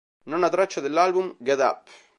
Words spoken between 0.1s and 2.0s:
Nona traccia dell'album, "Get Up!